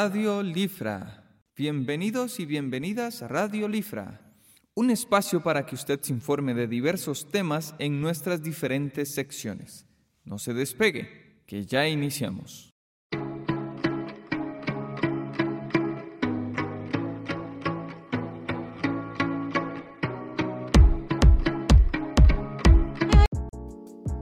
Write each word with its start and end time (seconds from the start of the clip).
Radio 0.00 0.44
Lifra. 0.44 1.24
Bienvenidos 1.56 2.38
y 2.38 2.46
bienvenidas 2.46 3.20
a 3.20 3.26
Radio 3.26 3.66
Lifra, 3.66 4.20
un 4.76 4.92
espacio 4.92 5.42
para 5.42 5.66
que 5.66 5.74
usted 5.74 6.00
se 6.00 6.12
informe 6.12 6.54
de 6.54 6.68
diversos 6.68 7.28
temas 7.28 7.74
en 7.80 8.00
nuestras 8.00 8.40
diferentes 8.40 9.12
secciones. 9.12 9.86
No 10.24 10.38
se 10.38 10.54
despegue, 10.54 11.42
que 11.48 11.66
ya 11.66 11.88
iniciamos. 11.88 12.70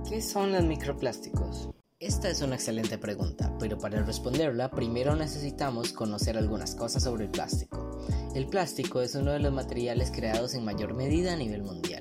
¿Qué 0.08 0.22
son 0.22 0.52
los 0.52 0.64
microplásticos? 0.64 1.75
Esta 2.06 2.28
es 2.30 2.40
una 2.40 2.54
excelente 2.54 2.98
pregunta, 2.98 3.52
pero 3.58 3.78
para 3.78 4.00
responderla 4.00 4.70
primero 4.70 5.16
necesitamos 5.16 5.92
conocer 5.92 6.38
algunas 6.38 6.76
cosas 6.76 7.02
sobre 7.02 7.24
el 7.24 7.30
plástico. 7.32 7.98
El 8.32 8.46
plástico 8.46 9.00
es 9.00 9.16
uno 9.16 9.32
de 9.32 9.40
los 9.40 9.52
materiales 9.52 10.12
creados 10.12 10.54
en 10.54 10.64
mayor 10.64 10.94
medida 10.94 11.32
a 11.32 11.36
nivel 11.36 11.64
mundial. 11.64 11.95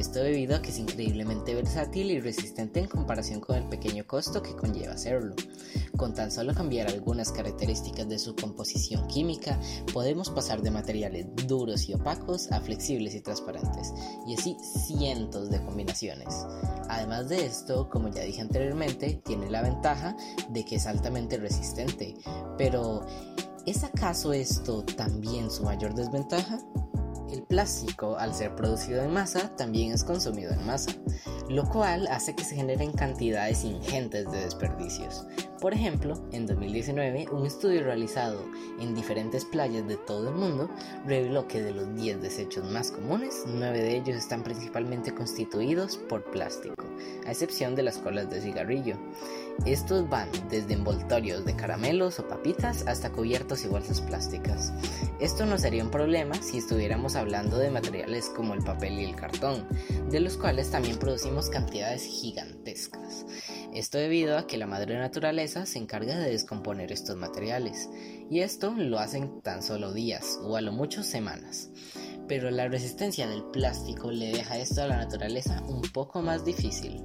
Esto 0.00 0.20
debido 0.20 0.56
a 0.56 0.62
que 0.62 0.70
es 0.70 0.78
increíblemente 0.78 1.54
versátil 1.54 2.10
y 2.10 2.20
resistente 2.20 2.80
en 2.80 2.88
comparación 2.88 3.38
con 3.40 3.56
el 3.56 3.68
pequeño 3.68 4.06
costo 4.06 4.42
que 4.42 4.56
conlleva 4.56 4.94
hacerlo. 4.94 5.34
Con 5.98 6.14
tan 6.14 6.30
solo 6.30 6.54
cambiar 6.54 6.88
algunas 6.88 7.30
características 7.30 8.08
de 8.08 8.18
su 8.18 8.34
composición 8.34 9.06
química, 9.08 9.60
podemos 9.92 10.30
pasar 10.30 10.62
de 10.62 10.70
materiales 10.70 11.26
duros 11.46 11.86
y 11.90 11.92
opacos 11.92 12.50
a 12.50 12.62
flexibles 12.62 13.14
y 13.14 13.20
transparentes, 13.20 13.92
y 14.26 14.32
así 14.32 14.56
cientos 14.86 15.50
de 15.50 15.62
combinaciones. 15.62 16.46
Además 16.88 17.28
de 17.28 17.44
esto, 17.44 17.90
como 17.90 18.08
ya 18.08 18.22
dije 18.22 18.40
anteriormente, 18.40 19.20
tiene 19.22 19.50
la 19.50 19.60
ventaja 19.60 20.16
de 20.48 20.64
que 20.64 20.76
es 20.76 20.86
altamente 20.86 21.36
resistente, 21.36 22.16
pero 22.56 23.04
¿es 23.66 23.84
acaso 23.84 24.32
esto 24.32 24.82
también 24.82 25.50
su 25.50 25.62
mayor 25.62 25.94
desventaja? 25.94 26.58
El 27.30 27.42
plástico, 27.44 28.16
al 28.18 28.34
ser 28.34 28.54
producido 28.56 29.02
en 29.02 29.12
masa, 29.12 29.54
también 29.56 29.92
es 29.92 30.02
consumido 30.02 30.52
en 30.52 30.66
masa, 30.66 30.90
lo 31.48 31.64
cual 31.68 32.08
hace 32.08 32.34
que 32.34 32.44
se 32.44 32.56
generen 32.56 32.92
cantidades 32.92 33.64
ingentes 33.64 34.30
de 34.30 34.44
desperdicios. 34.44 35.26
Por 35.60 35.74
ejemplo, 35.74 36.14
en 36.32 36.46
2019, 36.46 37.28
un 37.32 37.44
estudio 37.44 37.82
realizado 37.84 38.46
en 38.80 38.94
diferentes 38.94 39.44
playas 39.44 39.86
de 39.86 39.98
todo 39.98 40.30
el 40.30 40.34
mundo 40.34 40.70
reveló 41.06 41.46
que 41.48 41.60
de 41.60 41.72
los 41.72 41.94
10 41.96 42.22
desechos 42.22 42.64
más 42.70 42.90
comunes, 42.90 43.44
9 43.46 43.78
de 43.78 43.96
ellos 43.96 44.16
están 44.16 44.42
principalmente 44.42 45.14
constituidos 45.14 45.98
por 45.98 46.24
plástico, 46.30 46.82
a 47.26 47.30
excepción 47.30 47.74
de 47.74 47.82
las 47.82 47.98
colas 47.98 48.30
de 48.30 48.40
cigarrillo. 48.40 48.96
Estos 49.66 50.08
van 50.08 50.30
desde 50.48 50.72
envoltorios 50.72 51.44
de 51.44 51.54
caramelos 51.54 52.18
o 52.18 52.26
papitas 52.26 52.86
hasta 52.86 53.12
cubiertos 53.12 53.62
y 53.62 53.68
bolsas 53.68 54.00
plásticas. 54.00 54.72
Esto 55.20 55.44
no 55.44 55.58
sería 55.58 55.84
un 55.84 55.90
problema 55.90 56.34
si 56.36 56.56
estuviéramos 56.56 57.16
hablando 57.16 57.58
de 57.58 57.70
materiales 57.70 58.30
como 58.34 58.54
el 58.54 58.64
papel 58.64 58.98
y 58.98 59.04
el 59.04 59.14
cartón, 59.14 59.68
de 60.08 60.20
los 60.20 60.38
cuales 60.38 60.70
también 60.70 60.98
producimos 60.98 61.50
cantidades 61.50 62.04
gigantescas. 62.04 63.26
Esto 63.74 63.98
debido 63.98 64.36
a 64.36 64.48
que 64.48 64.58
la 64.58 64.66
madre 64.66 64.98
naturaleza 64.98 65.64
se 65.64 65.78
encarga 65.78 66.18
de 66.18 66.30
descomponer 66.30 66.90
estos 66.90 67.16
materiales, 67.16 67.88
y 68.28 68.40
esto 68.40 68.74
lo 68.76 68.98
hacen 68.98 69.40
tan 69.42 69.62
solo 69.62 69.92
días 69.92 70.40
o 70.42 70.56
a 70.56 70.60
lo 70.60 70.72
mucho 70.72 71.04
semanas. 71.04 71.70
Pero 72.26 72.50
la 72.50 72.66
resistencia 72.66 73.28
del 73.28 73.44
plástico 73.44 74.10
le 74.10 74.32
deja 74.32 74.58
esto 74.58 74.82
a 74.82 74.88
la 74.88 74.96
naturaleza 74.96 75.62
un 75.68 75.82
poco 75.82 76.20
más 76.20 76.44
difícil. 76.44 77.00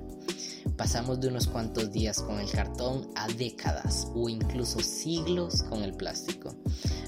Pasamos 0.75 1.22
de 1.22 1.28
unos 1.28 1.48
cuantos 1.48 1.92
días 1.92 2.20
con 2.22 2.40
el 2.40 2.50
cartón 2.50 3.09
a 3.16 3.28
décadas 3.28 4.08
o 4.16 4.28
incluso 4.28 4.80
siglos 4.80 5.62
con 5.64 5.84
el 5.84 5.94
plástico, 5.94 6.56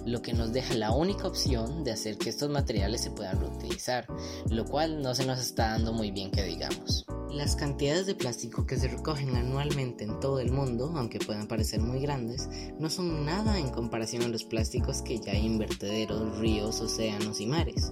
lo 0.05 0.21
que 0.21 0.33
nos 0.33 0.53
deja 0.53 0.75
la 0.75 0.91
única 0.91 1.27
opción 1.27 1.83
de 1.83 1.91
hacer 1.91 2.17
que 2.17 2.29
estos 2.29 2.49
materiales 2.49 3.01
se 3.01 3.11
puedan 3.11 3.39
reutilizar, 3.39 4.05
lo 4.51 4.65
cual 4.65 5.01
no 5.01 5.15
se 5.15 5.25
nos 5.25 5.39
está 5.39 5.71
dando 5.71 5.93
muy 5.93 6.11
bien 6.11 6.29
que 6.29 6.43
digamos. 6.43 7.05
Las 7.31 7.55
cantidades 7.55 8.05
de 8.05 8.15
plástico 8.15 8.65
que 8.65 8.77
se 8.77 8.87
recogen 8.87 9.35
anualmente 9.35 10.05
en 10.05 10.19
todo 10.19 10.39
el 10.39 10.51
mundo, 10.51 10.93
aunque 10.95 11.19
puedan 11.19 11.47
parecer 11.47 11.81
muy 11.81 11.99
grandes, 11.99 12.49
no 12.79 12.89
son 12.89 13.25
nada 13.25 13.59
en 13.59 13.69
comparación 13.69 14.23
a 14.23 14.27
los 14.27 14.43
plásticos 14.43 15.01
que 15.01 15.19
ya 15.19 15.33
hay 15.33 15.45
en 15.45 15.57
vertederos, 15.57 16.37
ríos, 16.39 16.81
océanos 16.81 17.41
y 17.41 17.45
mares. 17.45 17.91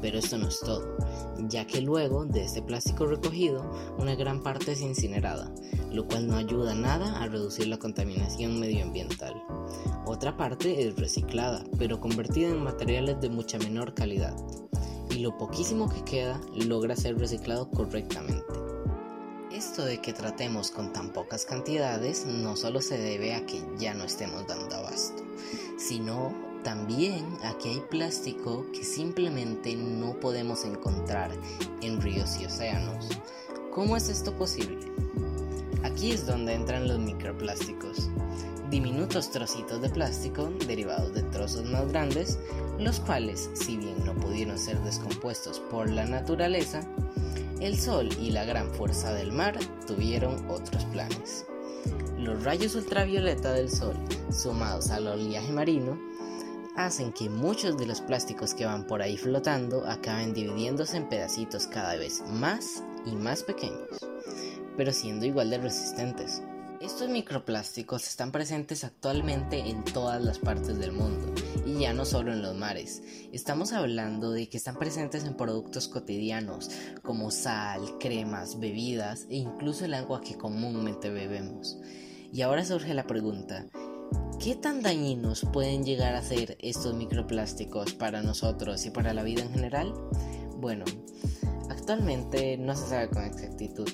Pero 0.00 0.18
esto 0.18 0.38
no 0.38 0.48
es 0.48 0.58
todo, 0.60 0.96
ya 1.48 1.66
que 1.66 1.82
luego 1.82 2.24
de 2.24 2.42
este 2.42 2.62
plástico 2.62 3.06
recogido, 3.06 3.70
una 3.98 4.14
gran 4.14 4.42
parte 4.42 4.72
es 4.72 4.80
incinerada, 4.80 5.52
lo 5.92 6.06
cual 6.06 6.26
no 6.26 6.36
ayuda 6.36 6.74
nada 6.74 7.22
a 7.22 7.26
reducir 7.28 7.68
la 7.68 7.78
contaminación 7.78 8.58
medioambiental. 8.58 9.34
Otra 10.06 10.36
parte 10.36 10.86
es 10.86 10.96
reciclada, 10.96 11.64
pero 11.78 12.00
convertida 12.00 12.48
en 12.48 12.64
materiales 12.64 13.20
de 13.20 13.28
mucha 13.28 13.58
menor 13.58 13.94
calidad. 13.94 14.34
Y 15.10 15.18
lo 15.18 15.36
poquísimo 15.36 15.88
que 15.88 16.02
queda 16.02 16.40
logra 16.54 16.96
ser 16.96 17.18
reciclado 17.18 17.70
correctamente. 17.70 18.49
Esto 19.80 19.88
de 19.88 20.02
que 20.02 20.12
tratemos 20.12 20.70
con 20.70 20.92
tan 20.92 21.08
pocas 21.08 21.46
cantidades 21.46 22.26
no 22.26 22.54
solo 22.54 22.82
se 22.82 22.98
debe 22.98 23.34
a 23.34 23.46
que 23.46 23.62
ya 23.78 23.94
no 23.94 24.04
estemos 24.04 24.46
dando 24.46 24.76
abasto, 24.76 25.22
sino 25.78 26.34
también 26.62 27.24
a 27.42 27.56
que 27.56 27.70
hay 27.70 27.80
plástico 27.88 28.66
que 28.74 28.84
simplemente 28.84 29.74
no 29.76 30.20
podemos 30.20 30.66
encontrar 30.66 31.30
en 31.80 31.98
ríos 31.98 32.38
y 32.38 32.44
océanos. 32.44 33.08
¿Cómo 33.72 33.96
es 33.96 34.10
esto 34.10 34.36
posible? 34.36 34.76
Aquí 35.82 36.10
es 36.10 36.26
donde 36.26 36.52
entran 36.52 36.86
los 36.86 36.98
microplásticos, 36.98 38.10
diminutos 38.68 39.30
trocitos 39.30 39.80
de 39.80 39.88
plástico 39.88 40.50
derivados 40.66 41.14
de 41.14 41.22
trozos 41.22 41.64
más 41.64 41.88
grandes, 41.88 42.38
los 42.78 43.00
cuales, 43.00 43.48
si 43.54 43.78
bien 43.78 44.04
no 44.04 44.14
pudieron 44.14 44.58
ser 44.58 44.78
descompuestos 44.80 45.58
por 45.58 45.88
la 45.88 46.04
naturaleza, 46.04 46.82
el 47.60 47.78
sol 47.78 48.08
y 48.20 48.30
la 48.30 48.44
gran 48.44 48.70
fuerza 48.70 49.12
del 49.12 49.32
mar 49.32 49.58
tuvieron 49.86 50.48
otros 50.50 50.84
planes. 50.86 51.46
Los 52.18 52.42
rayos 52.44 52.74
ultravioleta 52.74 53.52
del 53.52 53.70
sol, 53.70 53.94
sumados 54.30 54.90
al 54.90 55.06
oleaje 55.06 55.52
marino, 55.52 55.98
hacen 56.76 57.12
que 57.12 57.28
muchos 57.28 57.76
de 57.76 57.86
los 57.86 58.00
plásticos 58.00 58.54
que 58.54 58.64
van 58.64 58.86
por 58.86 59.02
ahí 59.02 59.16
flotando 59.16 59.86
acaben 59.86 60.32
dividiéndose 60.32 60.96
en 60.96 61.08
pedacitos 61.08 61.66
cada 61.66 61.96
vez 61.96 62.22
más 62.32 62.82
y 63.04 63.14
más 63.14 63.42
pequeños, 63.42 64.06
pero 64.76 64.92
siendo 64.92 65.26
igual 65.26 65.50
de 65.50 65.58
resistentes. 65.58 66.42
Estos 66.80 67.10
microplásticos 67.10 68.08
están 68.08 68.32
presentes 68.32 68.84
actualmente 68.84 69.58
en 69.68 69.84
todas 69.84 70.24
las 70.24 70.38
partes 70.38 70.78
del 70.78 70.92
mundo 70.92 71.34
y 71.66 71.80
ya 71.80 71.92
no 71.92 72.06
solo 72.06 72.32
en 72.32 72.40
los 72.40 72.56
mares. 72.56 73.02
Estamos 73.32 73.74
hablando 73.74 74.30
de 74.30 74.48
que 74.48 74.56
están 74.56 74.78
presentes 74.78 75.24
en 75.24 75.36
productos 75.36 75.88
cotidianos 75.88 76.70
como 77.02 77.30
sal, 77.30 77.98
cremas, 77.98 78.58
bebidas 78.58 79.26
e 79.28 79.36
incluso 79.36 79.84
el 79.84 79.92
agua 79.92 80.22
que 80.22 80.38
comúnmente 80.38 81.10
bebemos. 81.10 81.76
Y 82.32 82.40
ahora 82.40 82.64
surge 82.64 82.94
la 82.94 83.06
pregunta, 83.06 83.66
¿qué 84.42 84.54
tan 84.54 84.80
dañinos 84.80 85.46
pueden 85.52 85.84
llegar 85.84 86.14
a 86.14 86.22
ser 86.22 86.56
estos 86.62 86.94
microplásticos 86.94 87.92
para 87.92 88.22
nosotros 88.22 88.86
y 88.86 88.90
para 88.90 89.12
la 89.12 89.22
vida 89.22 89.42
en 89.42 89.52
general? 89.52 89.92
Bueno, 90.56 90.86
actualmente 91.68 92.56
no 92.56 92.74
se 92.74 92.88
sabe 92.88 93.10
con 93.10 93.24
exactitud 93.24 93.90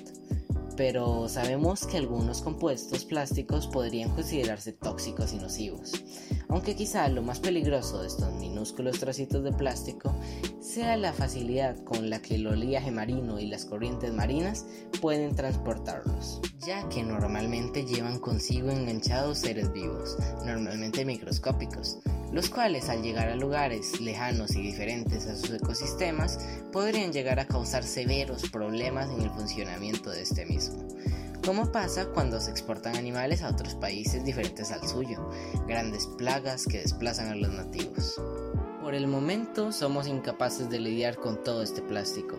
pero 0.77 1.27
sabemos 1.27 1.87
que 1.87 1.97
algunos 1.97 2.41
compuestos 2.41 3.03
plásticos 3.03 3.67
podrían 3.67 4.11
considerarse 4.11 4.71
tóxicos 4.71 5.33
y 5.33 5.37
nocivos, 5.37 5.91
aunque 6.47 6.75
quizá 6.75 7.07
lo 7.09 7.23
más 7.23 7.39
peligroso 7.39 8.01
de 8.01 8.07
estos 8.07 8.31
minúsculos 8.35 8.99
trocitos 8.99 9.43
de 9.43 9.51
plástico 9.51 10.15
sea 10.61 10.95
la 10.95 11.11
facilidad 11.13 11.83
con 11.83 12.09
la 12.09 12.21
que 12.21 12.35
el 12.35 12.45
oleaje 12.45 12.91
marino 12.91 13.39
y 13.39 13.47
las 13.47 13.65
corrientes 13.65 14.13
marinas 14.13 14.65
pueden 15.01 15.35
transportarlos, 15.35 16.41
ya 16.59 16.87
que 16.89 17.03
normalmente 17.03 17.83
llevan 17.83 18.19
consigo 18.19 18.69
enganchados 18.69 19.39
seres 19.39 19.73
vivos, 19.73 20.15
normalmente 20.45 21.03
microscópicos, 21.03 21.99
los 22.31 22.49
cuales 22.49 22.89
al 22.89 23.01
llegar 23.01 23.29
a 23.29 23.35
lugares 23.35 23.99
lejanos 24.01 24.55
y 24.55 24.61
diferentes 24.61 25.27
a 25.27 25.35
sus 25.35 25.51
ecosistemas 25.51 26.39
podrían 26.71 27.11
llegar 27.13 27.39
a 27.39 27.47
causar 27.47 27.83
severos 27.83 28.49
problemas 28.49 29.09
en 29.09 29.21
el 29.21 29.29
funcionamiento 29.29 30.09
de 30.09 30.21
este 30.21 30.45
mismo. 30.45 30.87
Como 31.45 31.71
pasa 31.71 32.07
cuando 32.07 32.41
se 32.41 32.51
exportan 32.51 32.97
animales 32.97 33.41
a 33.41 33.49
otros 33.49 33.75
países 33.75 34.25
diferentes 34.25 34.71
al 34.71 34.85
suyo, 34.85 35.29
grandes 35.65 36.05
plagas 36.17 36.65
que 36.65 36.79
desplazan 36.79 37.29
a 37.29 37.35
los 37.35 37.51
nativos. 37.53 38.19
Por 38.81 38.95
el 38.95 39.07
momento 39.07 39.71
somos 39.71 40.07
incapaces 40.07 40.69
de 40.69 40.79
lidiar 40.79 41.15
con 41.15 41.43
todo 41.43 41.61
este 41.61 41.81
plástico, 41.81 42.37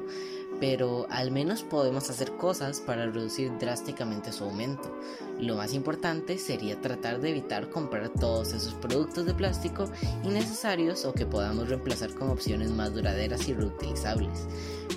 pero 0.61 1.07
al 1.11 1.31
menos 1.31 1.63
podemos 1.63 2.11
hacer 2.11 2.33
cosas 2.33 2.81
para 2.81 3.07
reducir 3.07 3.53
drásticamente 3.59 4.33
su 4.33 4.45
aumento. 4.45 4.95
Lo 5.41 5.57
más 5.57 5.73
importante 5.73 6.37
sería 6.39 6.81
tratar 6.81 7.21
de 7.21 7.31
evitar 7.31 7.71
comprar 7.71 8.09
todos 8.09 8.53
esos 8.53 8.75
productos 8.75 9.25
de 9.27 9.35
plástico 9.35 9.89
innecesarios 10.25 11.05
o 11.05 11.13
que 11.13 11.27
podamos 11.27 11.69
reemplazar 11.69 12.11
con 12.11 12.31
opciones 12.31 12.71
más 12.71 12.93
duraderas 12.93 13.49
y 13.49 13.55
reutilizables, 13.55 14.49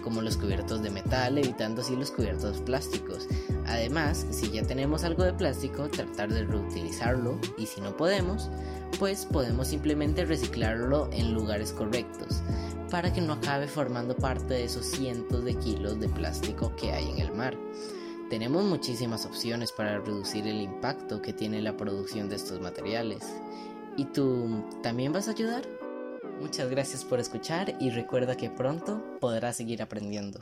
como 0.03 0.21
los 0.21 0.37
cubiertos 0.37 0.81
de 0.81 0.89
metal, 0.89 1.37
evitando 1.37 1.81
así 1.81 1.95
los 1.95 2.11
cubiertos 2.11 2.59
plásticos. 2.61 3.27
Además, 3.67 4.25
si 4.31 4.49
ya 4.49 4.63
tenemos 4.63 5.03
algo 5.03 5.23
de 5.23 5.33
plástico, 5.33 5.89
tratar 5.89 6.33
de 6.33 6.43
reutilizarlo 6.43 7.39
y 7.57 7.67
si 7.67 7.81
no 7.81 7.95
podemos, 7.95 8.49
pues 8.97 9.25
podemos 9.25 9.67
simplemente 9.67 10.25
reciclarlo 10.25 11.07
en 11.13 11.33
lugares 11.33 11.71
correctos 11.71 12.41
para 12.91 13.13
que 13.13 13.21
no 13.21 13.33
acabe 13.33 13.67
formando 13.67 14.15
parte 14.15 14.53
de 14.53 14.65
esos 14.65 14.85
cientos 14.85 15.45
de 15.45 15.55
kilos 15.55 15.99
de 15.99 16.09
plástico 16.09 16.75
que 16.75 16.91
hay 16.91 17.09
en 17.09 17.19
el 17.19 17.31
mar. 17.31 17.57
Tenemos 18.29 18.65
muchísimas 18.65 19.25
opciones 19.25 19.71
para 19.71 19.99
reducir 19.99 20.45
el 20.45 20.61
impacto 20.61 21.21
que 21.21 21.33
tiene 21.33 21.61
la 21.61 21.75
producción 21.77 22.29
de 22.29 22.35
estos 22.35 22.59
materiales. 22.59 23.23
¿Y 23.95 24.05
tú 24.05 24.65
también 24.83 25.13
vas 25.13 25.29
a 25.29 25.31
ayudar? 25.31 25.63
Muchas 26.41 26.69
gracias 26.69 27.05
por 27.05 27.19
escuchar 27.19 27.75
y 27.79 27.91
recuerda 27.91 28.35
que 28.35 28.49
pronto 28.49 29.01
podrás 29.19 29.55
seguir 29.55 29.81
aprendiendo. 29.81 30.41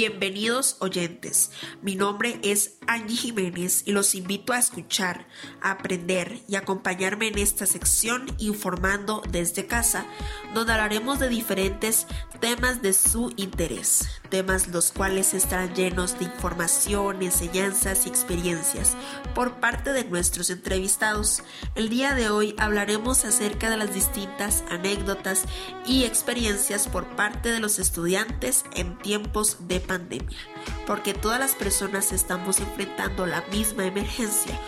Bienvenidos 0.00 0.78
oyentes, 0.78 1.50
mi 1.82 1.94
nombre 1.94 2.40
es 2.42 2.78
Angie 2.86 3.18
Jiménez 3.18 3.82
y 3.84 3.92
los 3.92 4.14
invito 4.14 4.54
a 4.54 4.58
escuchar, 4.58 5.26
aprender 5.60 6.40
y 6.48 6.54
acompañarme 6.54 7.28
en 7.28 7.36
esta 7.36 7.66
sección 7.66 8.24
informando 8.38 9.22
desde 9.30 9.66
casa, 9.66 10.06
donde 10.54 10.72
hablaremos 10.72 11.18
de 11.18 11.28
diferentes 11.28 12.06
temas 12.40 12.80
de 12.80 12.94
su 12.94 13.30
interés, 13.36 14.19
temas 14.30 14.68
los 14.68 14.92
cuales 14.92 15.34
estarán 15.34 15.74
llenos 15.74 16.18
de 16.18 16.24
información, 16.24 17.22
enseñanzas 17.22 18.06
y 18.06 18.08
experiencias 18.08 18.96
por 19.34 19.60
parte 19.60 19.92
de 19.92 20.04
nuestros 20.04 20.48
entrevistados. 20.48 21.42
El 21.74 21.90
día 21.90 22.14
de 22.14 22.30
hoy 22.30 22.54
hablaremos 22.58 23.24
acerca 23.24 23.68
de 23.68 23.76
las 23.76 23.92
distintas 23.92 24.64
anécdotas 24.70 25.44
y 25.84 26.04
experiencias 26.04 26.88
por 26.88 27.04
parte 27.16 27.50
de 27.50 27.60
los 27.60 27.78
estudiantes 27.78 28.64
en 28.74 28.96
tiempos 28.98 29.68
de 29.68 29.80
pandemia, 29.80 30.38
porque 30.86 31.12
todas 31.12 31.40
las 31.40 31.54
personas 31.54 32.12
estamos 32.12 32.60
enfrentando 32.60 33.26
la 33.26 33.42
misma 33.50 33.84
emergencia, 33.84 34.58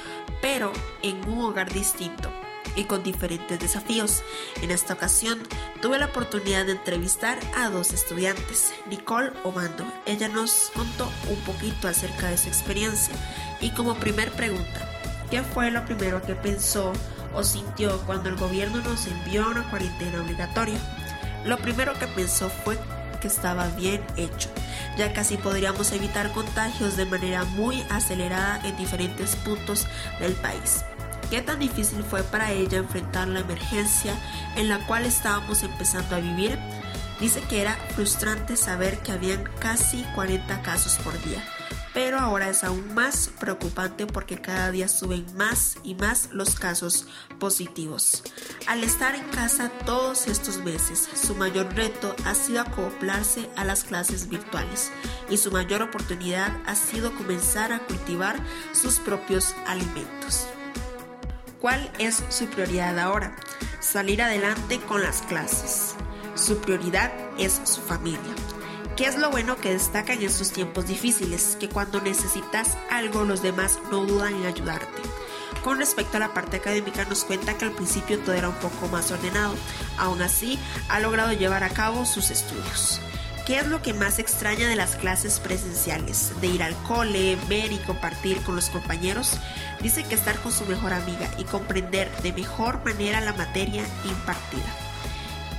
pero 0.42 0.72
en 1.02 1.26
un 1.28 1.44
hogar 1.44 1.72
distinto 1.72 2.30
y 2.76 2.84
con 2.84 3.02
diferentes 3.02 3.58
desafíos. 3.58 4.22
En 4.62 4.70
esta 4.70 4.94
ocasión 4.94 5.40
tuve 5.80 5.98
la 5.98 6.06
oportunidad 6.06 6.66
de 6.66 6.72
entrevistar 6.72 7.38
a 7.56 7.68
dos 7.68 7.92
estudiantes, 7.92 8.72
Nicole 8.88 9.32
Obando. 9.44 9.84
Ella 10.06 10.28
nos 10.28 10.70
contó 10.74 11.10
un 11.28 11.38
poquito 11.40 11.88
acerca 11.88 12.28
de 12.28 12.38
su 12.38 12.48
experiencia 12.48 13.14
y 13.60 13.70
como 13.70 13.94
primer 13.94 14.30
pregunta, 14.32 14.88
¿qué 15.30 15.42
fue 15.42 15.70
lo 15.70 15.84
primero 15.84 16.22
que 16.22 16.34
pensó 16.34 16.92
o 17.34 17.42
sintió 17.42 17.98
cuando 18.06 18.28
el 18.28 18.36
gobierno 18.36 18.80
nos 18.82 19.06
envió 19.06 19.44
a 19.44 19.48
una 19.48 19.70
cuarentena 19.70 20.20
obligatoria? 20.20 20.78
Lo 21.44 21.58
primero 21.58 21.94
que 21.98 22.06
pensó 22.06 22.50
fue 22.50 22.78
que 23.20 23.28
estaba 23.28 23.68
bien 23.68 24.02
hecho, 24.16 24.50
ya 24.98 25.12
que 25.12 25.20
así 25.20 25.36
podríamos 25.36 25.92
evitar 25.92 26.32
contagios 26.32 26.96
de 26.96 27.06
manera 27.06 27.44
muy 27.44 27.82
acelerada 27.88 28.60
en 28.66 28.76
diferentes 28.76 29.36
puntos 29.36 29.86
del 30.18 30.32
país. 30.34 30.84
¿Qué 31.32 31.40
tan 31.40 31.60
difícil 31.60 32.04
fue 32.04 32.22
para 32.24 32.52
ella 32.52 32.76
enfrentar 32.76 33.26
la 33.26 33.40
emergencia 33.40 34.14
en 34.54 34.68
la 34.68 34.86
cual 34.86 35.06
estábamos 35.06 35.62
empezando 35.62 36.14
a 36.14 36.20
vivir? 36.20 36.58
Dice 37.20 37.40
que 37.48 37.62
era 37.62 37.74
frustrante 37.94 38.54
saber 38.54 38.98
que 38.98 39.12
habían 39.12 39.42
casi 39.58 40.02
40 40.14 40.60
casos 40.60 40.98
por 41.02 41.14
día 41.24 41.42
pero 41.94 42.18
ahora 42.18 42.48
es 42.48 42.64
aún 42.64 42.94
más 42.94 43.30
preocupante 43.38 44.06
porque 44.06 44.40
cada 44.40 44.70
día 44.70 44.88
suben 44.88 45.26
más 45.36 45.76
y 45.82 45.94
más 45.94 46.30
los 46.32 46.54
casos 46.54 47.06
positivos. 47.38 48.22
Al 48.66 48.82
estar 48.82 49.14
en 49.14 49.24
casa 49.28 49.70
todos 49.84 50.26
estos 50.26 50.58
meses, 50.58 51.06
su 51.14 51.34
mayor 51.34 51.74
reto 51.74 52.16
ha 52.24 52.34
sido 52.34 52.62
acoplarse 52.62 53.50
a 53.56 53.64
las 53.64 53.84
clases 53.84 54.28
virtuales 54.30 54.90
y 55.28 55.36
su 55.36 55.50
mayor 55.50 55.82
oportunidad 55.82 56.50
ha 56.64 56.74
sido 56.74 57.14
comenzar 57.14 57.72
a 57.72 57.80
cultivar 57.80 58.36
sus 58.72 58.98
propios 58.98 59.54
alimentos. 59.66 60.46
¿Cuál 61.62 61.92
es 62.00 62.24
su 62.28 62.46
prioridad 62.46 62.98
ahora? 62.98 63.36
Salir 63.78 64.20
adelante 64.20 64.80
con 64.80 65.00
las 65.00 65.22
clases. 65.22 65.94
Su 66.34 66.58
prioridad 66.58 67.12
es 67.38 67.60
su 67.62 67.80
familia. 67.80 68.34
¿Qué 68.96 69.06
es 69.06 69.16
lo 69.16 69.30
bueno 69.30 69.56
que 69.56 69.72
destaca 69.72 70.12
en 70.12 70.22
estos 70.22 70.50
tiempos 70.50 70.88
difíciles? 70.88 71.56
Que 71.60 71.68
cuando 71.68 72.00
necesitas 72.00 72.76
algo 72.90 73.24
los 73.24 73.42
demás 73.42 73.78
no 73.92 74.04
dudan 74.04 74.34
en 74.34 74.46
ayudarte. 74.46 75.02
Con 75.62 75.78
respecto 75.78 76.16
a 76.16 76.20
la 76.20 76.34
parte 76.34 76.56
académica 76.56 77.04
nos 77.04 77.22
cuenta 77.22 77.56
que 77.56 77.66
al 77.66 77.70
principio 77.70 78.18
todo 78.18 78.34
era 78.34 78.48
un 78.48 78.56
poco 78.56 78.88
más 78.88 79.12
ordenado, 79.12 79.54
aún 79.98 80.20
así 80.20 80.58
ha 80.88 80.98
logrado 80.98 81.32
llevar 81.32 81.62
a 81.62 81.70
cabo 81.70 82.04
sus 82.06 82.32
estudios. 82.32 83.00
¿Qué 83.46 83.58
es 83.58 83.66
lo 83.66 83.82
que 83.82 83.92
más 83.92 84.18
extraña 84.18 84.68
de 84.68 84.76
las 84.76 84.96
clases 84.96 85.40
presenciales? 85.40 86.32
De 86.40 86.46
ir 86.46 86.62
al 86.62 86.74
cole, 86.84 87.36
ver 87.48 87.72
y 87.72 87.78
compartir 87.78 88.40
con 88.42 88.54
los 88.54 88.70
compañeros. 88.70 89.32
Dice 89.80 90.04
que 90.04 90.14
estar 90.14 90.38
con 90.38 90.52
su 90.52 90.64
mejor 90.66 90.92
amiga 90.92 91.28
y 91.38 91.44
comprender 91.44 92.10
de 92.22 92.32
mejor 92.32 92.84
manera 92.84 93.20
la 93.20 93.32
materia 93.32 93.84
impartida 94.04 94.82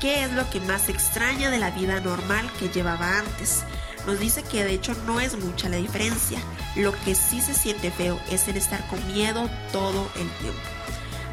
qué 0.03 0.21
es 0.25 0.33
lo 0.33 0.49
que 0.49 0.59
más 0.59 0.89
extraña 0.89 1.49
de 1.49 1.59
la 1.59 1.71
vida 1.71 2.01
normal 2.01 2.45
que 2.59 2.67
llevaba 2.67 3.19
antes. 3.19 3.63
Nos 4.05 4.19
dice 4.19 4.43
que 4.43 4.61
de 4.65 4.73
hecho 4.73 4.93
no 5.07 5.21
es 5.21 5.37
mucha 5.39 5.69
la 5.69 5.77
diferencia. 5.77 6.39
Lo 6.75 6.91
que 7.05 7.15
sí 7.15 7.39
se 7.39 7.53
siente 7.53 7.89
feo 7.89 8.19
es 8.29 8.49
el 8.49 8.57
estar 8.57 8.85
con 8.87 8.99
miedo 9.07 9.49
todo 9.71 10.11
el 10.15 10.29
tiempo. 10.41 10.59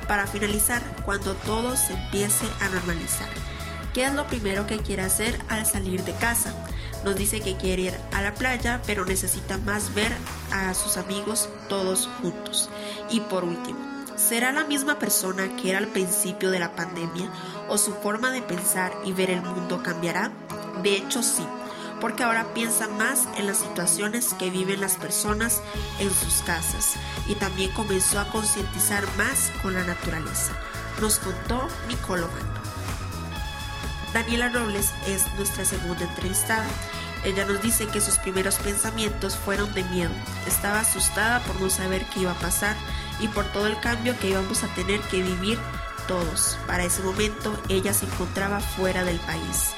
Para 0.06 0.29
finalizar, 0.29 0.85
cuando 1.05 1.35
todo 1.35 1.76
se 1.76 1.94
empiece 1.94 2.47
a 2.61 2.69
normalizar, 2.69 3.26
¿qué 3.94 4.04
es 4.04 4.14
lo 4.14 4.26
primero 4.26 4.66
que 4.66 4.78
quiere 4.78 5.02
hacer 5.02 5.38
al 5.48 5.66
salir 5.66 6.04
de 6.04 6.14
casa? 6.14 6.54
Nos 7.04 7.16
dice 7.16 7.40
que 7.40 7.56
quiere 7.56 7.82
ir 7.82 7.94
a 8.12 8.22
la 8.22 8.34
playa, 8.34 8.82
pero 8.87 9.04
necesita 9.04 9.58
más 9.58 9.94
ver 9.94 10.12
a 10.52 10.75
sus 10.75 10.96
amigos 10.96 11.48
todos 11.69 12.08
juntos. 12.20 12.69
Y 13.10 13.20
por 13.20 13.44
último, 13.44 13.90
¿Será 14.16 14.52
la 14.52 14.64
misma 14.64 14.98
persona 14.98 15.56
que 15.56 15.70
era 15.70 15.78
al 15.78 15.88
principio 15.88 16.50
de 16.50 16.58
la 16.58 16.76
pandemia 16.76 17.30
o 17.68 17.78
su 17.78 17.94
forma 17.94 18.30
de 18.30 18.42
pensar 18.42 18.92
y 19.02 19.12
ver 19.12 19.30
el 19.30 19.40
mundo 19.40 19.82
cambiará? 19.82 20.30
De 20.82 20.94
hecho 20.94 21.23
sí, 21.23 21.42
porque 22.00 22.23
ahora 22.23 22.52
piensa 22.52 22.87
más 22.87 23.26
en 23.38 23.47
las 23.47 23.59
situaciones 23.59 24.35
que 24.35 24.50
viven 24.50 24.82
las 24.82 24.97
personas 24.97 25.62
en 25.99 26.11
sus 26.11 26.42
casas 26.42 26.94
y 27.28 27.35
también 27.37 27.73
comenzó 27.73 28.20
a 28.20 28.28
concientizar 28.30 29.04
más 29.16 29.50
con 29.62 29.73
la 29.73 29.85
naturaleza. 29.85 30.52
Nos 31.00 31.18
contó 31.18 31.66
Nicolo 31.88 32.28
Daniela 34.12 34.49
Robles 34.49 34.93
es 35.07 35.25
nuestra 35.35 35.64
segunda 35.64 36.05
entrevistada. 36.05 36.67
Ella 37.25 37.45
nos 37.45 37.62
dice 37.62 37.87
que 37.87 38.00
sus 38.00 38.19
primeros 38.19 38.57
pensamientos 38.57 39.37
fueron 39.37 39.73
de 39.73 39.85
miedo. 39.85 40.11
Estaba 40.47 40.81
asustada 40.81 41.40
por 41.40 41.61
no 41.61 41.71
saber 41.71 42.05
qué 42.07 42.21
iba 42.21 42.33
a 42.33 42.38
pasar 42.38 42.76
y 43.21 43.29
por 43.29 43.45
todo 43.52 43.67
el 43.67 43.79
cambio 43.79 44.19
que 44.19 44.31
íbamos 44.31 44.64
a 44.64 44.69
tener 44.75 45.00
que 45.02 45.23
vivir 45.23 45.59
todos. 46.09 46.59
Para 46.67 46.85
ese 46.85 47.02
momento 47.02 47.57
ella 47.69 47.95
se 47.95 48.07
encontraba 48.07 48.61
fuera 48.61 49.05
del 49.05 49.21
país. 49.21 49.75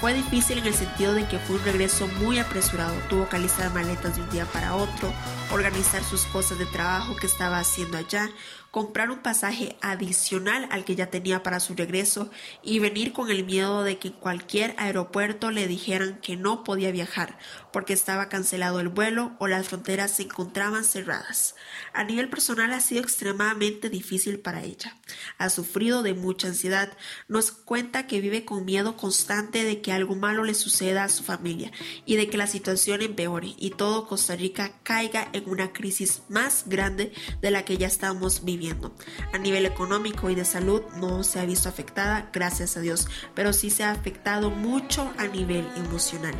Fue 0.00 0.12
difícil 0.12 0.58
en 0.58 0.66
el 0.66 0.74
sentido 0.74 1.14
de 1.14 1.26
que 1.26 1.38
fue 1.38 1.56
un 1.56 1.64
regreso 1.64 2.06
muy 2.20 2.38
apresurado. 2.38 2.94
Tuvo 3.08 3.28
que 3.28 3.36
alistar 3.36 3.72
maletas 3.72 4.16
de 4.16 4.22
un 4.22 4.30
día 4.30 4.44
para 4.46 4.74
otro, 4.74 5.12
organizar 5.52 6.02
sus 6.02 6.24
cosas 6.26 6.58
de 6.58 6.66
trabajo 6.66 7.16
que 7.16 7.26
estaba 7.26 7.58
haciendo 7.58 7.98
allá, 7.98 8.30
comprar 8.76 9.10
un 9.10 9.20
pasaje 9.20 9.74
adicional 9.80 10.68
al 10.70 10.84
que 10.84 10.96
ya 10.96 11.06
tenía 11.06 11.42
para 11.42 11.60
su 11.60 11.74
regreso 11.74 12.30
y 12.62 12.78
venir 12.78 13.14
con 13.14 13.30
el 13.30 13.42
miedo 13.44 13.84
de 13.84 13.98
que 13.98 14.08
en 14.08 14.14
cualquier 14.14 14.74
aeropuerto 14.76 15.50
le 15.50 15.66
dijeran 15.66 16.20
que 16.20 16.36
no 16.36 16.62
podía 16.62 16.90
viajar 16.90 17.38
porque 17.72 17.94
estaba 17.94 18.28
cancelado 18.28 18.80
el 18.80 18.88
vuelo 18.88 19.32
o 19.38 19.46
las 19.46 19.68
fronteras 19.68 20.10
se 20.10 20.24
encontraban 20.24 20.84
cerradas. 20.84 21.54
A 21.94 22.04
nivel 22.04 22.28
personal 22.28 22.70
ha 22.74 22.80
sido 22.80 23.00
extremadamente 23.00 23.88
difícil 23.88 24.40
para 24.40 24.62
ella. 24.62 24.96
Ha 25.38 25.48
sufrido 25.48 26.02
de 26.02 26.12
mucha 26.12 26.48
ansiedad. 26.48 26.92
Nos 27.28 27.52
cuenta 27.52 28.06
que 28.06 28.20
vive 28.20 28.44
con 28.44 28.66
miedo 28.66 28.96
constante 28.98 29.64
de 29.64 29.80
que 29.80 29.92
algo 29.92 30.16
malo 30.16 30.44
le 30.44 30.52
suceda 30.52 31.04
a 31.04 31.08
su 31.08 31.22
familia 31.22 31.72
y 32.04 32.16
de 32.16 32.28
que 32.28 32.36
la 32.36 32.46
situación 32.46 33.00
empeore 33.00 33.54
y 33.56 33.70
todo 33.70 34.06
Costa 34.06 34.36
Rica 34.36 34.72
caiga 34.82 35.30
en 35.36 35.48
una 35.48 35.72
crisis 35.72 36.22
más 36.28 36.64
grande 36.66 37.12
de 37.40 37.50
la 37.50 37.64
que 37.64 37.76
ya 37.76 37.86
estamos 37.86 38.44
viviendo. 38.44 38.94
A 39.32 39.38
nivel 39.38 39.66
económico 39.66 40.30
y 40.30 40.34
de 40.34 40.44
salud 40.44 40.82
no 40.98 41.22
se 41.22 41.40
ha 41.40 41.44
visto 41.44 41.68
afectada, 41.68 42.30
gracias 42.32 42.76
a 42.76 42.80
Dios, 42.80 43.08
pero 43.34 43.52
sí 43.52 43.70
se 43.70 43.84
ha 43.84 43.90
afectado 43.90 44.50
mucho 44.50 45.10
a 45.18 45.26
nivel 45.26 45.66
emocional. 45.76 46.34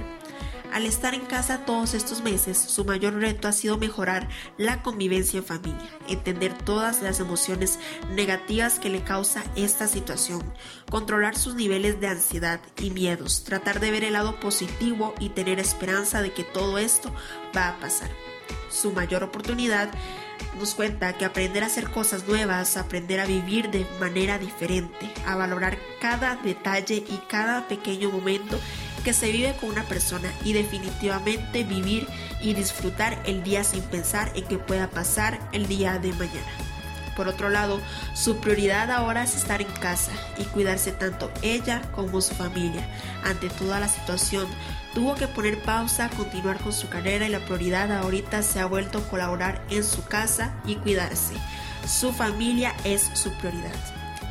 Al 0.72 0.84
estar 0.84 1.14
en 1.14 1.24
casa 1.24 1.64
todos 1.64 1.94
estos 1.94 2.22
meses, 2.22 2.58
su 2.58 2.84
mayor 2.84 3.14
reto 3.14 3.48
ha 3.48 3.52
sido 3.52 3.78
mejorar 3.78 4.28
la 4.58 4.82
convivencia 4.82 5.38
en 5.38 5.44
familia, 5.44 5.88
entender 6.08 6.52
todas 6.52 7.02
las 7.02 7.20
emociones 7.20 7.78
negativas 8.10 8.78
que 8.78 8.90
le 8.90 9.02
causa 9.02 9.42
esta 9.54 9.86
situación, 9.86 10.42
controlar 10.90 11.36
sus 11.36 11.54
niveles 11.54 12.00
de 12.00 12.08
ansiedad 12.08 12.60
y 12.76 12.90
miedos, 12.90 13.44
tratar 13.44 13.80
de 13.80 13.90
ver 13.90 14.04
el 14.04 14.14
lado 14.14 14.38
positivo 14.38 15.14
y 15.18 15.30
tener 15.30 15.60
esperanza 15.60 16.20
de 16.20 16.32
que 16.32 16.44
todo 16.44 16.78
esto 16.78 17.10
va 17.56 17.68
a 17.68 17.80
pasar. 17.80 18.10
Su 18.76 18.92
mayor 18.92 19.24
oportunidad 19.24 19.88
nos 20.58 20.74
cuenta 20.74 21.14
que 21.14 21.24
aprender 21.24 21.62
a 21.62 21.66
hacer 21.66 21.90
cosas 21.90 22.28
nuevas, 22.28 22.76
aprender 22.76 23.20
a 23.20 23.26
vivir 23.26 23.70
de 23.70 23.86
manera 23.98 24.38
diferente, 24.38 25.10
a 25.26 25.34
valorar 25.34 25.78
cada 26.00 26.36
detalle 26.36 26.96
y 26.96 27.20
cada 27.28 27.68
pequeño 27.68 28.10
momento 28.10 28.58
que 29.02 29.14
se 29.14 29.32
vive 29.32 29.54
con 29.60 29.70
una 29.70 29.84
persona 29.84 30.30
y 30.44 30.52
definitivamente 30.52 31.64
vivir 31.64 32.06
y 32.42 32.52
disfrutar 32.52 33.18
el 33.24 33.42
día 33.42 33.64
sin 33.64 33.82
pensar 33.82 34.30
en 34.34 34.44
que 34.44 34.58
pueda 34.58 34.90
pasar 34.90 35.38
el 35.52 35.66
día 35.68 35.98
de 35.98 36.12
mañana. 36.12 36.65
Por 37.16 37.28
otro 37.28 37.48
lado, 37.48 37.80
su 38.14 38.36
prioridad 38.38 38.90
ahora 38.90 39.22
es 39.22 39.34
estar 39.34 39.62
en 39.62 39.68
casa 39.68 40.12
y 40.36 40.44
cuidarse 40.44 40.92
tanto 40.92 41.32
ella 41.42 41.82
como 41.92 42.20
su 42.20 42.34
familia. 42.34 42.86
Ante 43.24 43.48
toda 43.48 43.80
la 43.80 43.88
situación, 43.88 44.46
tuvo 44.94 45.14
que 45.14 45.26
poner 45.26 45.60
pausa, 45.62 46.10
continuar 46.10 46.58
con 46.58 46.72
su 46.72 46.88
carrera 46.88 47.26
y 47.26 47.30
la 47.30 47.40
prioridad 47.40 47.90
ahorita 47.90 48.42
se 48.42 48.60
ha 48.60 48.66
vuelto 48.66 49.02
colaborar 49.08 49.64
en 49.70 49.82
su 49.82 50.04
casa 50.04 50.54
y 50.66 50.76
cuidarse. 50.76 51.34
Su 51.88 52.12
familia 52.12 52.74
es 52.84 53.10
su 53.14 53.32
prioridad. 53.38 53.72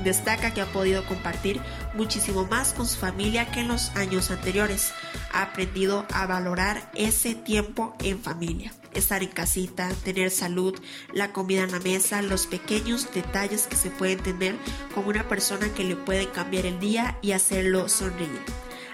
Destaca 0.04 0.54
que 0.54 0.62
ha 0.62 0.66
podido 0.66 1.06
compartir 1.06 1.62
muchísimo 1.94 2.46
más 2.46 2.74
con 2.74 2.86
su 2.86 2.98
familia 2.98 3.50
que 3.50 3.62
en 3.62 3.70
los 3.70 3.96
años 3.96 4.30
anteriores. 4.30 4.94
Ha 5.34 5.44
aprendido 5.44 6.06
a 6.14 6.26
valorar 6.28 6.90
ese 6.94 7.34
tiempo 7.34 7.96
en 8.04 8.22
familia. 8.22 8.72
Estar 8.96 9.22
en 9.22 9.30
casita, 9.30 9.90
tener 10.04 10.32
salud, 10.32 10.76
la 11.14 11.32
comida 11.34 11.64
en 11.64 11.72
la 11.72 11.80
mesa, 11.80 12.22
los 12.22 12.48
pequeños 12.48 13.14
detalles 13.14 13.68
que 13.68 13.76
se 13.76 13.92
pueden 13.92 14.20
tener 14.20 14.56
con 14.94 15.06
una 15.06 15.28
persona 15.28 15.70
que 15.70 15.84
le 15.84 15.96
puede 15.96 16.30
cambiar 16.32 16.66
el 16.66 16.80
día 16.80 17.20
y 17.22 17.34
hacerlo 17.34 17.90
sonreír 17.90 18.42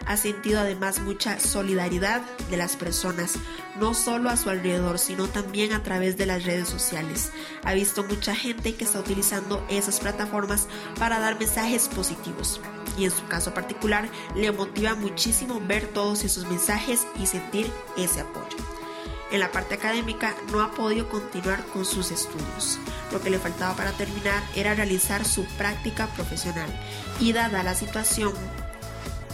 ha 0.06 0.18
sentido 0.18 0.60
además 0.60 1.00
mucha 1.00 1.40
solidaridad 1.40 2.22
de 2.50 2.58
las 2.58 2.76
personas, 2.76 3.34
no 3.80 3.94
solo 3.94 4.30
a 4.30 4.38
su 4.38 4.50
alrededor, 4.50 5.00
sino 5.00 5.28
también 5.28 5.74
a 5.74 5.84
través 5.84 6.18
de 6.18 6.26
las 6.26 6.44
redes 6.44 6.68
sociales. 6.68 7.32
Ha 7.64 7.74
visto 7.74 8.04
mucha 8.04 8.36
gente 8.36 8.76
que 8.76 8.84
está 8.84 9.00
utilizando 9.00 9.66
esas 9.70 10.00
plataformas 10.00 10.68
para 11.00 11.20
dar 11.20 11.40
mensajes 11.40 11.88
positivos. 11.88 12.60
Y 12.98 13.06
en 13.06 13.12
su 13.12 13.26
caso 13.28 13.54
particular, 13.54 14.10
le 14.36 14.52
motiva 14.52 14.96
muchísimo 14.96 15.62
ver 15.66 15.88
todos 15.88 16.24
esos 16.24 16.46
mensajes 16.50 17.08
y 17.22 17.26
sentir 17.26 17.72
ese 17.98 18.22
apoyo. 18.22 18.81
En 19.32 19.40
la 19.40 19.52
parte 19.52 19.76
académica 19.76 20.36
no 20.52 20.62
ha 20.62 20.72
podido 20.72 21.08
continuar 21.08 21.66
con 21.68 21.86
sus 21.86 22.12
estudios. 22.12 22.80
Lo 23.12 23.22
que 23.22 23.30
le 23.30 23.40
faltaba 23.40 23.76
para 23.76 23.92
terminar 23.94 24.44
era 24.56 24.76
realizar 24.76 25.24
su 25.24 25.46
práctica 25.58 26.08
profesional 26.08 26.70
y 27.20 27.32
dada 27.32 27.64
la 27.64 27.74
situación 27.74 28.34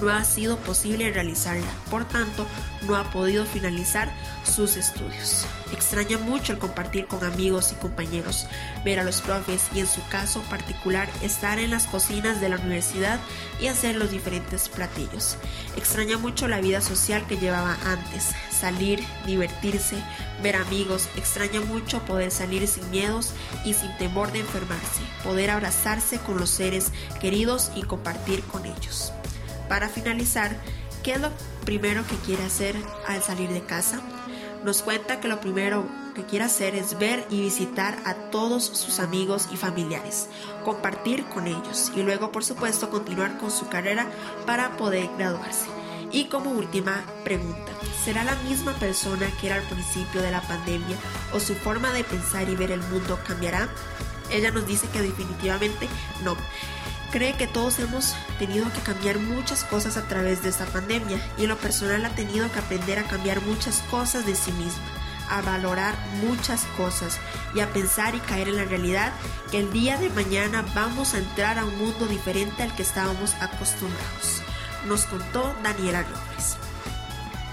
no 0.01 0.11
ha 0.11 0.23
sido 0.23 0.57
posible 0.57 1.11
realizarla, 1.11 1.67
por 1.89 2.05
tanto 2.05 2.45
no 2.87 2.95
ha 2.95 3.09
podido 3.11 3.45
finalizar 3.45 4.11
sus 4.43 4.77
estudios. 4.77 5.45
Extraña 5.73 6.17
mucho 6.17 6.53
el 6.53 6.59
compartir 6.59 7.07
con 7.07 7.23
amigos 7.23 7.71
y 7.71 7.75
compañeros, 7.75 8.47
ver 8.85 8.99
a 8.99 9.03
los 9.03 9.21
profes 9.21 9.67
y 9.73 9.79
en 9.79 9.87
su 9.87 10.05
caso 10.07 10.41
particular 10.49 11.09
estar 11.21 11.59
en 11.59 11.71
las 11.71 11.85
cocinas 11.85 12.39
de 12.39 12.49
la 12.49 12.57
universidad 12.57 13.19
y 13.59 13.67
hacer 13.67 13.95
los 13.95 14.11
diferentes 14.11 14.69
platillos. 14.69 15.37
Extraña 15.75 16.17
mucho 16.17 16.47
la 16.47 16.61
vida 16.61 16.81
social 16.81 17.25
que 17.27 17.37
llevaba 17.37 17.77
antes, 17.85 18.31
salir, 18.49 19.03
divertirse, 19.25 19.95
ver 20.41 20.55
amigos, 20.55 21.09
extraña 21.17 21.61
mucho 21.61 21.99
poder 22.05 22.31
salir 22.31 22.67
sin 22.67 22.89
miedos 22.91 23.33
y 23.65 23.73
sin 23.73 23.95
temor 23.97 24.31
de 24.31 24.39
enfermarse, 24.39 25.01
poder 25.23 25.49
abrazarse 25.49 26.19
con 26.19 26.37
los 26.39 26.49
seres 26.49 26.91
queridos 27.19 27.71
y 27.75 27.83
compartir 27.83 28.43
con 28.43 28.65
ellos. 28.65 29.11
Para 29.69 29.89
finalizar, 29.89 30.55
¿qué 31.03 31.13
es 31.13 31.21
lo 31.21 31.29
primero 31.65 32.05
que 32.07 32.15
quiere 32.17 32.43
hacer 32.43 32.75
al 33.07 33.21
salir 33.21 33.49
de 33.49 33.61
casa? 33.61 34.01
Nos 34.63 34.81
cuenta 34.81 35.19
que 35.19 35.27
lo 35.27 35.39
primero 35.39 35.85
que 36.15 36.25
quiere 36.25 36.45
hacer 36.45 36.75
es 36.75 36.97
ver 36.97 37.25
y 37.29 37.41
visitar 37.41 37.97
a 38.05 38.15
todos 38.31 38.65
sus 38.65 38.99
amigos 38.99 39.49
y 39.51 39.57
familiares, 39.57 40.29
compartir 40.65 41.25
con 41.25 41.47
ellos 41.47 41.91
y 41.95 42.01
luego 42.01 42.31
por 42.31 42.43
supuesto 42.43 42.89
continuar 42.89 43.37
con 43.37 43.51
su 43.51 43.67
carrera 43.67 44.07
para 44.45 44.75
poder 44.77 45.09
graduarse. 45.17 45.67
Y 46.11 46.25
como 46.25 46.51
última 46.51 47.03
pregunta, 47.23 47.71
¿será 48.03 48.23
la 48.23 48.35
misma 48.49 48.73
persona 48.73 49.29
que 49.39 49.47
era 49.47 49.57
al 49.57 49.63
principio 49.63 50.21
de 50.21 50.31
la 50.31 50.41
pandemia 50.41 50.95
o 51.33 51.39
su 51.39 51.53
forma 51.53 51.91
de 51.91 52.03
pensar 52.03 52.49
y 52.49 52.55
ver 52.55 52.71
el 52.71 52.81
mundo 52.83 53.19
cambiará? 53.27 53.67
Ella 54.31 54.51
nos 54.51 54.65
dice 54.65 54.87
que 54.87 55.01
definitivamente 55.01 55.87
no 56.23 56.35
cree 57.11 57.33
que 57.33 57.47
todos 57.47 57.79
hemos 57.79 58.15
tenido 58.39 58.71
que 58.71 58.81
cambiar 58.81 59.19
muchas 59.19 59.63
cosas 59.63 59.97
a 59.97 60.07
través 60.07 60.43
de 60.43 60.49
esta 60.49 60.65
pandemia 60.65 61.19
y 61.37 61.43
en 61.43 61.49
lo 61.49 61.57
personal 61.57 62.05
ha 62.05 62.09
tenido 62.09 62.51
que 62.51 62.59
aprender 62.59 62.99
a 62.99 63.07
cambiar 63.07 63.41
muchas 63.41 63.79
cosas 63.89 64.25
de 64.25 64.35
sí 64.35 64.51
misma, 64.53 64.83
a 65.29 65.41
valorar 65.41 65.95
muchas 66.21 66.65
cosas 66.77 67.19
y 67.53 67.59
a 67.61 67.71
pensar 67.71 68.15
y 68.15 68.19
caer 68.19 68.49
en 68.49 68.57
la 68.57 68.65
realidad 68.65 69.11
que 69.51 69.59
el 69.59 69.71
día 69.71 69.97
de 69.97 70.09
mañana 70.09 70.65
vamos 70.73 71.13
a 71.13 71.19
entrar 71.19 71.57
a 71.57 71.65
un 71.65 71.77
mundo 71.77 72.05
diferente 72.07 72.63
al 72.63 72.75
que 72.75 72.83
estábamos 72.83 73.33
acostumbrados. 73.35 74.41
Nos 74.87 75.05
contó 75.05 75.55
Daniela 75.63 76.03
Robles. 76.03 76.66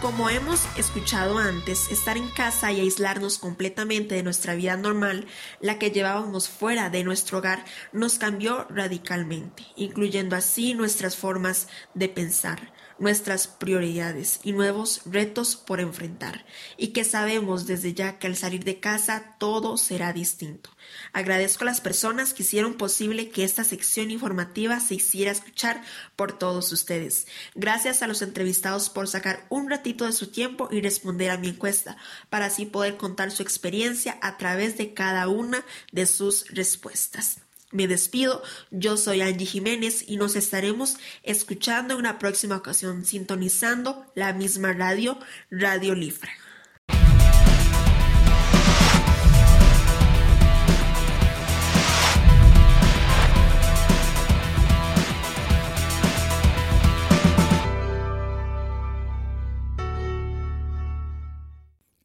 Como 0.05 0.29
hemos 0.29 0.61
escuchado 0.77 1.39
antes, 1.39 1.91
estar 1.91 2.19
en 2.19 2.29
casa 2.29 2.71
y 2.71 2.79
aislarnos 2.79 3.39
completamente 3.39 4.15
de 4.15 4.23
nuestra 4.23 4.55
vida 4.55 4.77
normal, 4.77 5.27
la 5.61 5.79
que 5.79 5.93
llevábamos 5.93 6.51
fuera 6.51 6.91
de 6.91 7.05
nuestro 7.05 7.39
hogar, 7.39 7.65
nos 7.91 8.19
cambió 8.19 8.67
radicalmente, 8.69 9.63
incluyendo 9.77 10.37
así 10.37 10.75
nuestras 10.75 11.17
formas 11.17 11.69
de 11.95 12.11
pensar, 12.11 12.74
nuestras 12.99 13.47
prioridades 13.47 14.41
y 14.43 14.53
nuevos 14.53 15.03
retos 15.05 15.57
por 15.57 15.81
enfrentar, 15.81 16.45
y 16.77 16.89
que 16.89 17.05
sabemos 17.05 17.67
desde 17.67 17.95
ya 17.95 18.19
que 18.19 18.27
al 18.27 18.37
salir 18.37 18.65
de 18.65 18.81
casa 18.81 19.37
todo 19.39 19.77
será 19.77 20.13
distinto. 20.13 20.71
Agradezco 21.13 21.65
a 21.65 21.67
las 21.67 21.81
personas 21.81 22.35
que 22.35 22.43
hicieron 22.43 22.75
posible 22.75 23.31
que 23.31 23.45
esta 23.45 23.65
sección 23.65 24.11
informativa 24.11 24.81
se 24.81 24.97
hiciera 24.97 25.33
escuchar 25.33 25.83
por 26.17 26.39
todos 26.39 26.73
ustedes. 26.73 27.27
Gracias 27.55 28.03
a 28.03 28.07
los 28.07 28.23
entrevistados 28.23 28.91
por 28.91 29.09
sacar 29.09 29.47
un 29.49 29.71
ratito 29.71 30.07
de 30.07 30.13
su 30.13 30.29
tiempo 30.29 30.69
y 30.71 30.81
responder 30.81 31.31
a 31.31 31.39
mi 31.39 31.49
encuesta, 31.49 31.97
para 32.31 32.47
así 32.47 32.67
poder 32.67 32.97
contar 32.97 33.31
su 33.31 33.43
experiencia 33.43 34.19
a 34.23 34.37
través 34.37 34.77
de 34.77 34.95
cada 34.95 35.29
una 35.29 35.65
de 35.93 36.07
sus 36.07 36.49
respuestas. 36.51 37.44
Me 37.75 37.89
despido, 37.89 38.41
yo 38.71 38.97
soy 38.97 39.21
Angie 39.21 39.47
Jiménez 39.47 40.05
y 40.07 40.17
nos 40.17 40.37
estaremos 40.37 40.97
escuchando 41.25 41.95
en 41.95 41.99
una 41.99 42.21
próxima 42.21 42.57
ocasión 42.57 43.05
sintonizando 43.05 44.07
la 44.15 44.33
misma 44.33 44.73
radio, 44.73 45.19
Radio 45.51 45.97
Lifra. 45.97 46.31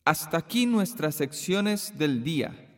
Hasta 0.04 0.38
aquí 0.40 0.66
nuestras 0.66 1.14
secciones 1.14 1.96
del 2.00 2.24
día. 2.24 2.69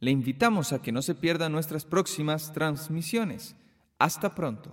Le 0.00 0.10
invitamos 0.10 0.72
a 0.72 0.80
que 0.80 0.92
no 0.92 1.02
se 1.02 1.14
pierdan 1.14 1.52
nuestras 1.52 1.84
próximas 1.84 2.52
transmisiones. 2.52 3.56
Hasta 3.98 4.34
pronto. 4.34 4.66